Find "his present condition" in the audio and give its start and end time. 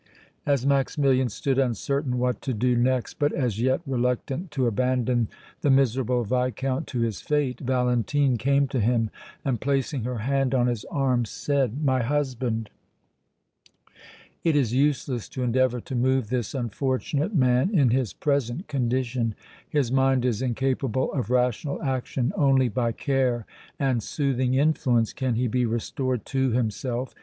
17.91-19.35